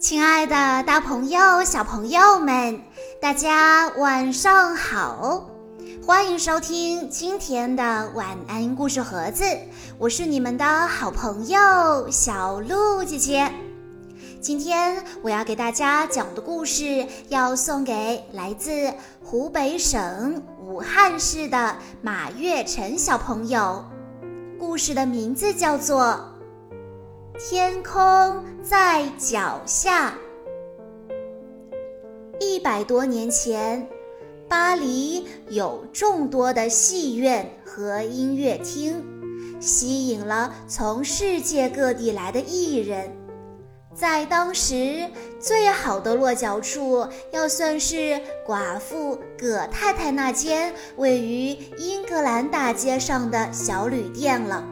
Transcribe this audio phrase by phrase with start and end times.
[0.00, 2.80] 亲爱的，大朋友、小朋友们，
[3.20, 5.44] 大家晚上好！
[6.02, 9.44] 欢迎收听今天的晚安故事盒子，
[9.98, 13.52] 我是你们的好朋友小鹿姐姐。
[14.40, 23.84] 今天我要给大家讲的故事，要送给来自湖北省武汉市的马月晨小朋友。
[24.58, 26.29] 故事的名字叫做。
[27.42, 30.12] 天空在脚下。
[32.38, 33.88] 一百多年前，
[34.46, 39.02] 巴黎有众多的戏院和音乐厅，
[39.58, 43.10] 吸引了从世界各地来的艺人。
[43.94, 45.08] 在当时，
[45.40, 54.62] 最好的落脚处要算是寡妇葛太太那间位于英格兰大街上的小旅店了。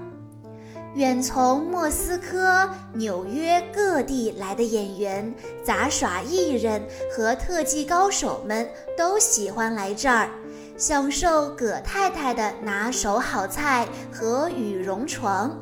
[0.99, 10.29] 远从莫斯科、纽约各地来的演员、杂耍艺人和特技高手们都喜欢来这儿，
[10.77, 15.57] 享受葛太太的拿手好菜和羽绒床。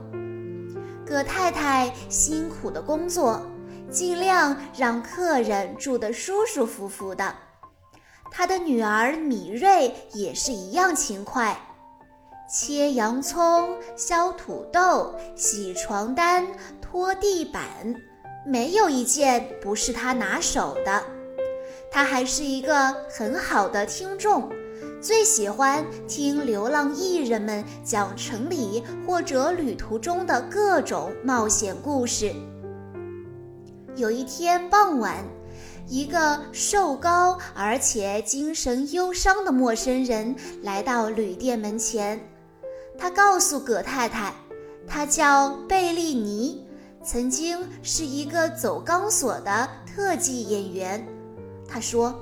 [1.04, 3.42] 葛太太辛苦的工作，
[3.90, 7.34] 尽量让客人住得舒舒服服的。
[8.30, 11.54] 她的女儿米瑞也是一样勤快。
[12.48, 16.46] 切洋葱、削土豆、洗床单、
[16.80, 17.62] 拖地板，
[18.46, 21.02] 没有一件不是他拿手的。
[21.90, 24.48] 他还是一个很好的听众，
[25.00, 32.32] 最喜欢听流浪艺人们讲城里或者旅途中的各种冒险故事。
[33.96, 35.24] 有一天傍晚，
[35.88, 42.20] 一个瘦高而且精神忧伤的陌生人来到旅店门前。
[42.98, 44.34] 他告诉葛太太，
[44.86, 46.66] 他叫贝利尼，
[47.04, 51.06] 曾经是一个走钢索的特技演员。
[51.68, 52.14] 他说：“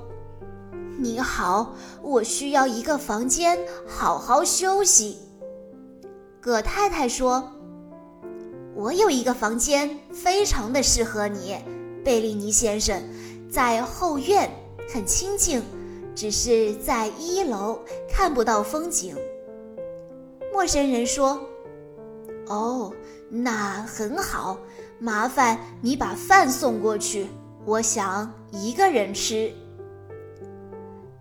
[0.98, 5.18] 你好，我需要一个房间好好休息。”
[6.40, 7.52] 葛太太说
[8.74, 11.56] ：“我有一个房间，非常的适合你，
[12.04, 13.02] 贝利尼先生，
[13.50, 14.50] 在后院，
[14.92, 15.62] 很清静，
[16.14, 17.78] 只是在一楼
[18.10, 19.16] 看不到风景。”
[20.54, 21.40] 陌生人说
[22.46, 22.92] ：“哦，
[23.28, 24.56] 那很好，
[25.00, 27.26] 麻烦你把饭送过去。
[27.64, 29.52] 我想一个人吃。”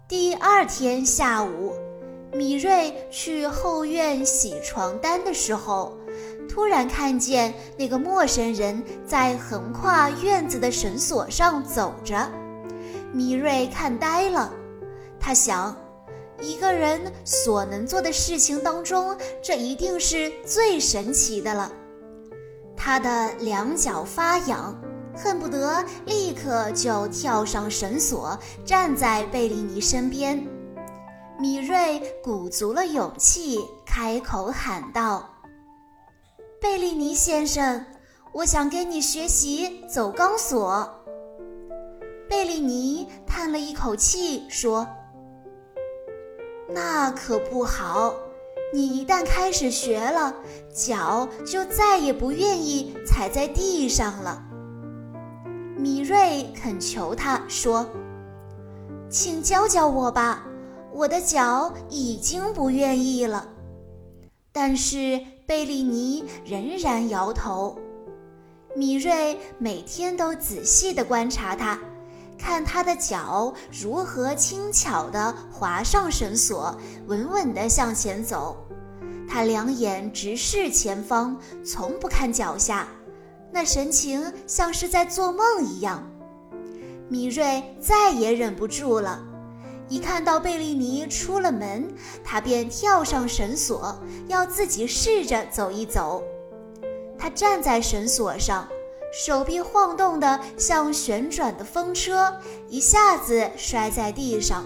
[0.07, 1.73] 第二天下午，
[2.31, 5.97] 米瑞去后院洗床单的时候，
[6.47, 12.31] 突然看见那个陌生人在横跨院子的绳索上走着。
[13.11, 14.53] 米瑞看呆了，
[15.19, 15.75] 他想。
[16.43, 21.71] 一个人所能做的事情当中，这一定是最神奇的了。
[22.75, 24.75] 他的两脚发痒，
[25.15, 30.45] 恨不得立刻就跳上绳索，站在贝利尼身边。
[31.39, 35.29] 米瑞鼓足了勇气，开口喊道
[36.59, 37.85] ：“贝利尼先生，
[38.33, 40.89] 我想跟你学习走钢索。”
[42.29, 44.85] 贝利尼叹了一口气，说。
[46.73, 48.15] 那可不好，
[48.73, 50.33] 你一旦开始学了，
[50.73, 54.43] 脚就再也不愿意踩在地上了。
[55.77, 57.85] 米瑞恳求他说
[59.07, 60.47] ：“请教教我吧，
[60.91, 63.47] 我的脚已经不愿意了。”
[64.51, 67.77] 但是贝利尼仍然摇头。
[68.75, 71.77] 米瑞每天都仔细地观察他。
[72.43, 76.77] 看他的脚如何轻巧地滑上绳索，
[77.07, 78.57] 稳稳地向前走。
[79.29, 82.85] 他两眼直视前方，从不看脚下，
[83.49, 86.05] 那神情像是在做梦一样。
[87.07, 89.23] 米瑞再也忍不住了，
[89.87, 91.87] 一看到贝利尼出了门，
[92.25, 96.21] 他便跳上绳索，要自己试着走一走。
[97.17, 98.67] 他站在绳索上。
[99.15, 102.35] 手臂晃动的像旋转的风车，
[102.67, 104.65] 一下子摔在地上。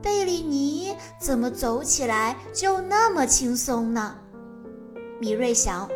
[0.00, 4.16] 贝利尼怎么走起来就那么轻松呢？
[5.20, 5.86] 米瑞想，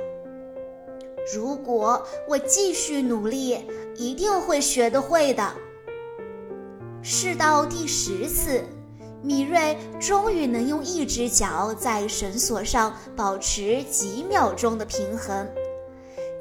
[1.34, 3.58] 如果我继续努力，
[3.96, 5.50] 一定会学得会的。
[7.00, 8.62] 试到第十次，
[9.22, 15.48] 米瑞终于能用一只脚在绳索上保持几秒钟的平衡。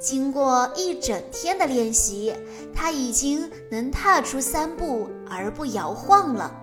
[0.04, 2.36] 经过一整天的练习，
[2.76, 6.54] 他已经能踏出三步而不摇晃了。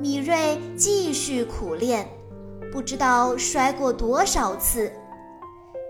[0.00, 2.08] 米瑞继续苦练，
[2.72, 4.90] 不知道摔过多少次。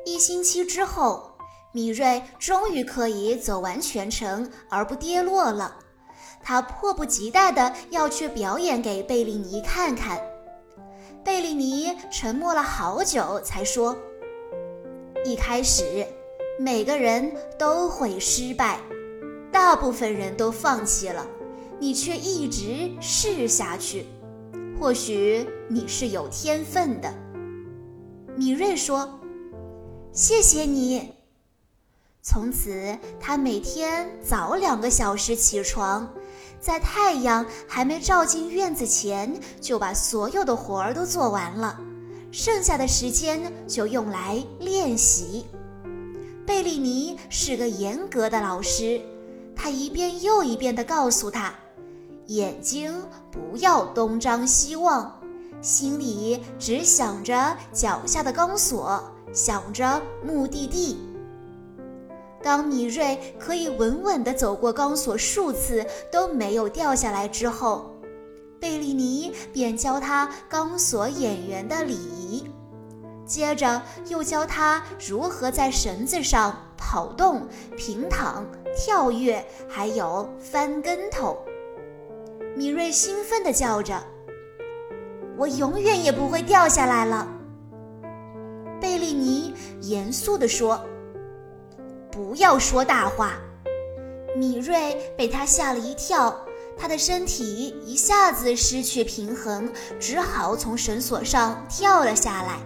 [0.04, 1.30] 一星期之后，
[1.70, 5.76] 米瑞终于可以走完全程而不跌落了。
[6.42, 10.20] 他迫不及待地要去表演给贝利尼看看。
[11.22, 13.96] 贝利尼沉默了好久，才说
[15.24, 16.04] ：“一开始，
[16.58, 18.80] 每个人都会失败，
[19.52, 21.26] 大部分人都放弃了，
[21.78, 24.06] 你却一直试下去。
[24.78, 27.12] 或许你是有天分的。”
[28.36, 29.20] 米瑞说
[30.12, 31.12] ：“谢谢你。”
[32.22, 36.10] 从此，他每天早两个小时起床，
[36.58, 41.78] 在太阳还没照进院子前，就把所有的活儿都做完了，
[42.32, 45.46] 剩下的时间就用来练习。
[46.46, 49.00] 贝利尼是个严格的老师，
[49.56, 51.52] 他一遍又一遍地告诉他：
[52.26, 52.94] 眼睛
[53.32, 55.20] 不要东张西望，
[55.60, 59.02] 心里只想着脚下的钢索，
[59.32, 60.96] 想着目的地。
[62.42, 67.92] 当米瑞可以稳稳地走过钢索数次都没有掉下来之后，
[68.60, 72.45] 贝利尼便教他钢索演员的礼仪，
[73.26, 77.46] 接着又教他如何在绳子上跑动、
[77.76, 78.46] 平躺、
[78.76, 81.36] 跳跃，还有翻跟头。
[82.56, 84.02] 米瑞兴奋地叫着
[85.36, 87.28] ：“我永远也不会掉下来了。”
[88.80, 90.80] 贝利尼严肃地说。
[92.08, 93.34] 不要说大话！
[94.34, 96.34] 米瑞被他吓了一跳，
[96.74, 99.70] 他的身体一下子失去平衡，
[100.00, 102.58] 只好从绳索上跳了下来。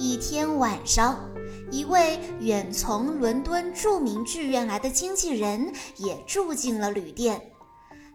[0.00, 1.28] 一天晚上，
[1.70, 7.52] 一位远从伦敦著名剧院来的经纪人也住进了旅店。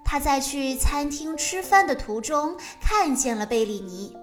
[0.03, 4.17] 他在去餐厅吃饭的途中看见了贝利尼，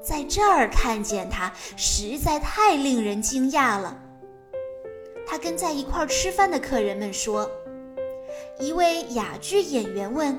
[0.00, 4.00] 在这儿看见他实在太令人惊讶了。
[5.26, 7.50] 他跟在一块儿吃饭的客人们说
[8.60, 10.38] ：“一位哑剧演员问，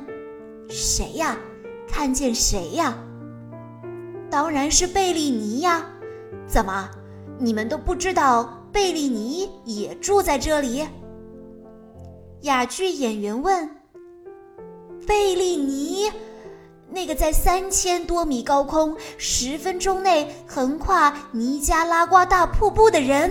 [0.70, 1.38] 谁呀？
[1.86, 2.98] 看见谁呀？
[4.32, 5.86] 当然是贝利尼呀！
[6.48, 6.90] 怎么，
[7.38, 10.88] 你们都不知道贝利尼也住在这里？”
[12.44, 13.70] 哑剧演员问
[15.06, 16.10] ：“贝利尼，
[16.90, 23.30] 那个在三千多米高空十分钟内横跨尼加拉瓜大瀑布的人？”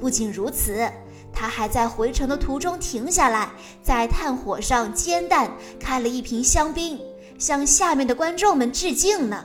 [0.00, 0.86] 不仅如此，
[1.32, 3.52] 他还在回程的途中停下来，
[3.82, 7.00] 在炭火上煎蛋，开了一瓶香槟，
[7.42, 9.44] 向下面的观众们致敬呢。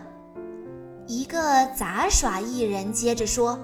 [1.07, 3.57] 一个杂耍艺人接着说：“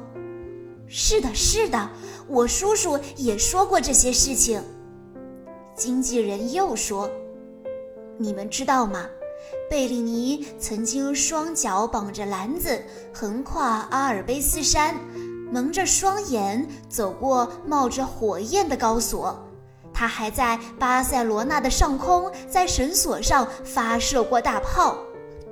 [0.90, 1.88] 是的，是的，
[2.28, 4.60] 我叔叔也说过这些事情。”
[5.78, 7.08] 经纪人又说
[8.18, 9.06] ：“你们知道吗？
[9.70, 12.84] 贝利尼曾经双脚绑着篮子，
[13.14, 14.96] 横跨阿尔卑斯山。”
[15.54, 19.40] 蒙着双眼走过冒着火焰的高索，
[20.04, 24.98] 他还在巴塞罗那的上空在绳索上发射过大炮。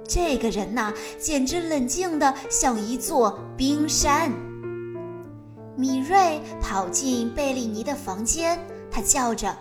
[0.05, 4.29] 这个人呐，简直冷静的像一座冰山。
[5.77, 8.59] 米瑞跑进贝利尼的房间，
[8.91, 9.55] 他叫着：“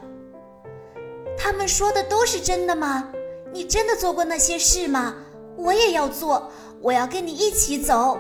[1.39, 3.09] 他们说的都是真的吗？
[3.53, 5.15] 你真的做过那些事吗？
[5.57, 6.51] 我也要做，
[6.81, 8.19] 我要跟你一起走。”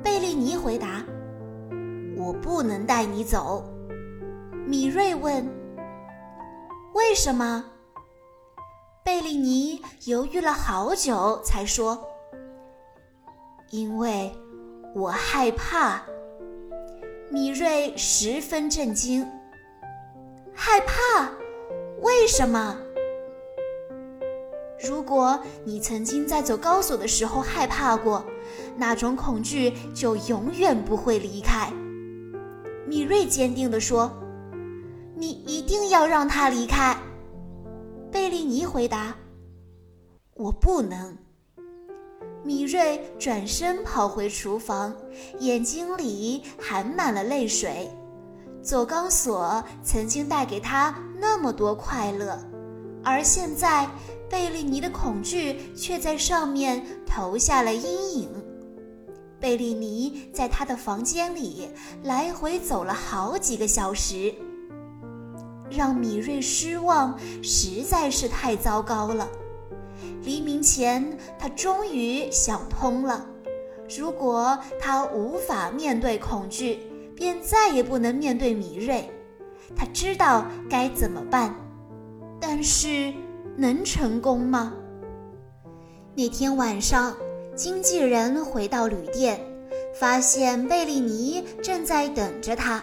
[0.00, 1.04] 贝利尼回答
[2.16, 3.68] ：“我不能带你走。”
[4.66, 5.46] 米瑞问
[6.94, 7.64] ：“为什么？”
[9.04, 12.02] 贝利尼犹豫了好久，才说
[13.70, 14.32] ：“因为
[14.94, 16.02] 我害怕。”
[17.30, 19.26] 米瑞十分震惊
[20.54, 21.30] ：“害怕？
[22.00, 22.78] 为什么？”
[24.82, 28.24] 如果你曾经在走高索的时候害怕过，
[28.76, 31.70] 那种恐惧就永远不会离开。
[32.86, 34.10] 米瑞坚定地说
[35.24, 36.94] ：“你一定要让他离开。”
[38.12, 39.16] 贝利尼回答
[40.36, 41.16] ：“我不能。”
[42.44, 44.94] 米瑞转身跑回厨房，
[45.40, 47.90] 眼睛里含满了泪水。
[48.62, 52.38] 走钢索曾经带给他那么多快乐，
[53.02, 53.88] 而现在。
[54.30, 58.28] 贝利尼的恐惧却在上面投下了阴影。
[59.38, 61.68] 贝利尼在他的房间里
[62.02, 64.34] 来回走了好几个小时，
[65.70, 69.28] 让米瑞失望实在是太糟糕了。
[70.22, 73.26] 黎明前，他终于想通了：
[73.98, 76.80] 如果他无法面对恐惧，
[77.14, 79.10] 便再也不能面对米瑞。
[79.76, 81.54] 他知道该怎么办，
[82.40, 83.12] 但是。
[83.56, 84.72] 能成功吗？
[86.16, 87.14] 那天晚上，
[87.54, 89.40] 经纪人回到旅店，
[89.94, 92.82] 发现贝利尼正在等着他。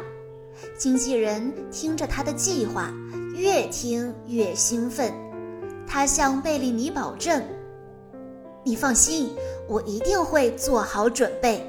[0.78, 2.92] 经纪人听着他的计划，
[3.36, 5.14] 越听越兴奋。
[5.88, 7.44] 他向贝利尼保证
[8.64, 9.36] ：“你放心，
[9.68, 11.68] 我一定会做好准备。”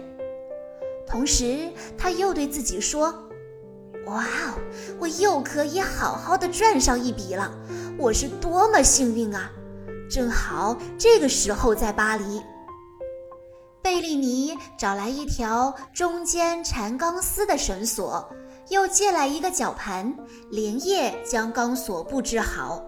[1.07, 3.13] 同时，他又对自己说
[4.07, 4.59] ：“哇哦，
[4.99, 7.53] 我又可以好好的赚上一笔了！
[7.99, 9.51] 我是多么幸运啊！
[10.11, 12.43] 正好这个时候在巴黎。”
[13.83, 18.33] 贝利尼找来一条中间缠钢丝的绳索。
[18.69, 20.15] 又借来一个绞盘，
[20.51, 22.83] 连夜将钢索布置好。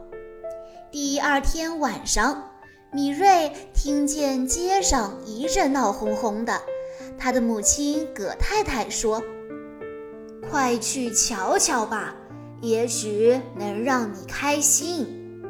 [0.91, 2.51] 第二天晚上，
[2.93, 6.61] 米瑞听见街上一阵闹哄哄的。
[7.19, 9.23] 他的母亲葛太太说
[10.49, 12.15] ：“快去瞧瞧吧，
[12.61, 15.43] 也许能让你开心。”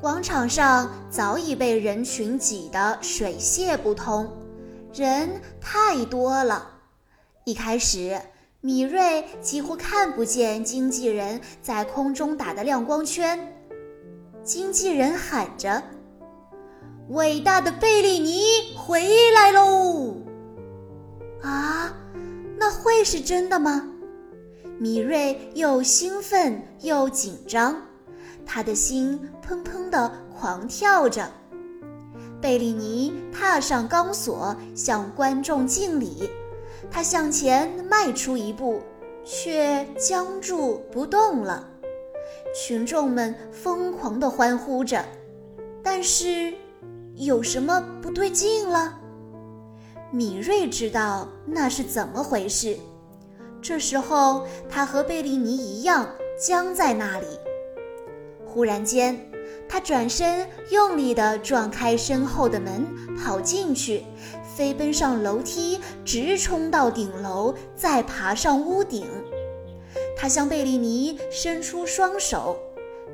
[0.00, 4.30] 广场上早已被人群挤得水泄不通，
[4.94, 6.70] 人太多了。
[7.44, 8.18] 一开始。
[8.66, 13.38] 米瑞几乎看不见经纪人在空中打的亮光圈。
[14.42, 15.80] 经纪人喊着
[17.10, 18.42] ：“伟大的贝利尼
[18.76, 20.16] 回来喽！”
[21.42, 21.94] 啊，
[22.58, 23.88] 那会是真的吗？
[24.80, 27.80] 米瑞又兴奋又紧张，
[28.44, 31.30] 他的心砰砰地狂跳着。
[32.40, 36.28] 贝利尼踏上钢索，向观众敬礼。
[36.90, 38.80] 他向前迈出一步，
[39.24, 41.68] 却僵住不动了。
[42.54, 45.04] 群众们疯狂地欢呼着，
[45.82, 46.54] 但是
[47.14, 48.98] 有什么不对劲了？
[50.10, 52.76] 米瑞知道那是怎么回事。
[53.60, 57.26] 这时候，他和贝利尼一样僵在那里。
[58.46, 59.18] 忽然间，
[59.68, 64.04] 他转身用力地撞开身后的门，跑进去。
[64.56, 69.06] 飞奔上楼梯，直冲到顶楼，再爬上屋顶。
[70.16, 72.56] 他向贝利尼伸出双手，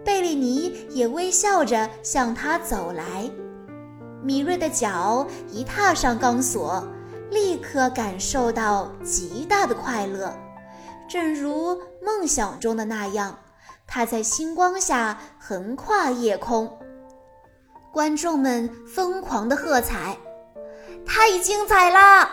[0.04, 3.28] 贝利尼也微笑着向他走来。
[4.22, 6.86] 米瑞的脚一踏上钢索，
[7.32, 10.32] 立刻感受到极大的快乐，
[11.08, 13.36] 正如梦想中的那样，
[13.84, 16.70] 他在星光下横跨夜空。
[17.92, 20.16] 观众们疯狂的喝彩。
[21.14, 22.26] 太精彩了！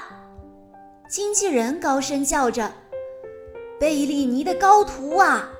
[1.10, 2.72] 经纪人高声叫着
[3.78, 5.52] ：“贝利尼的高徒啊！”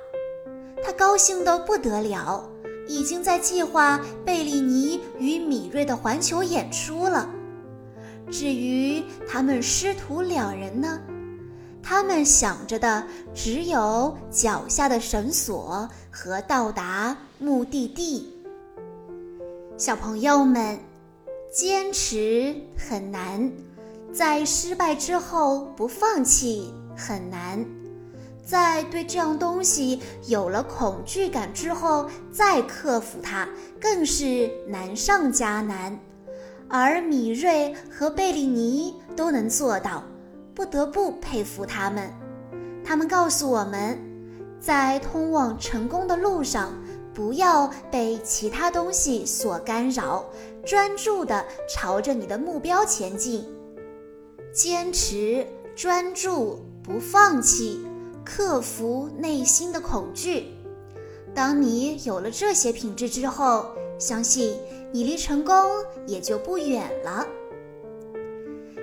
[0.82, 2.50] 他高兴得不得了，
[2.88, 7.28] 已经在计划贝利尼与米瑞的环球演出了。
[8.30, 10.98] 至于他们师徒两人呢，
[11.82, 18.32] 他们想着的只有脚下的绳索和到达目的地。
[19.76, 20.78] 小朋友们。
[21.50, 23.50] 坚持很难，
[24.12, 27.66] 在失败之后不放弃很难，
[28.44, 33.48] 在对这样东西有了恐惧感之后再克服它
[33.80, 35.98] 更是难上加难。
[36.68, 40.04] 而米瑞和贝利尼都能做到，
[40.54, 42.08] 不得不佩服他们。
[42.84, 43.98] 他们告诉我们，
[44.60, 46.72] 在通往成功的路上。
[47.12, 50.24] 不要被其他东西所干扰，
[50.64, 53.44] 专注地朝着你的目标前进，
[54.52, 57.84] 坚持、专注、不放弃，
[58.24, 60.54] 克服内心的恐惧。
[61.34, 63.66] 当你有了这些品质之后，
[63.98, 64.56] 相信
[64.92, 65.54] 你离成功
[66.06, 67.26] 也就不远了。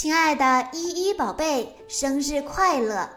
[0.00, 3.10] 亲爱的依依宝贝，生日快乐！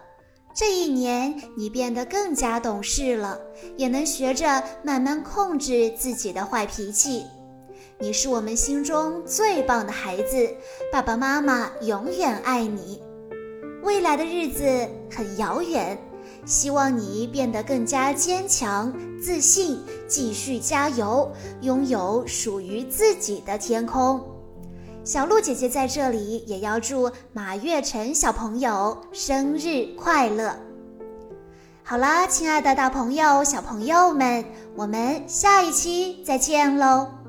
[0.52, 3.40] 这一年你变得更加懂事了，
[3.78, 7.24] 也能学着慢慢控制自己的坏脾气。
[8.00, 10.50] 你是我们心中最棒的孩子，
[10.92, 13.00] 爸爸妈妈永远爱你。
[13.84, 14.66] 未来的日子
[15.16, 15.96] 很遥远，
[16.48, 24.20] 希望你变得更加坚强、自信，继续加油，拥有属于自己的天空。
[25.04, 30.56] 小鹿姐姐在这里也要祝马月辰小朋友生日快乐。
[31.84, 37.21] 好啦，亲爱的大朋友、小朋友们，我们下一期再见喽！